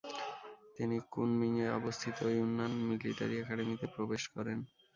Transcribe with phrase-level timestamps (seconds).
[0.77, 4.57] তিনি কুনমিংয়ে অবস্থিত Yunnan military একাডেমিতে প্রবেশ করেন।